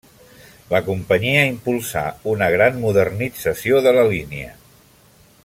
[0.69, 2.03] La companyia impulsà
[2.33, 4.51] una gran modernització de la línia.